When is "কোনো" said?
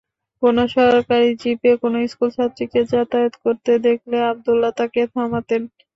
0.43-0.61, 1.81-1.97